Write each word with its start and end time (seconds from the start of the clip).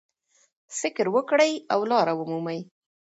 فکر 0.79 1.05
وکړئ 1.15 1.53
او 1.73 1.79
لاره 1.91 2.13
ومومئ. 2.15 2.59